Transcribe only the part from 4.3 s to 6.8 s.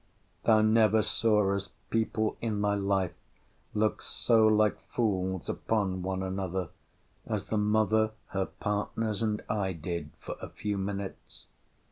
like fools upon one another,